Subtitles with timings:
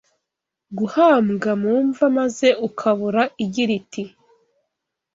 [0.77, 4.03] guhambwa mu mva maze ukabora igira iti: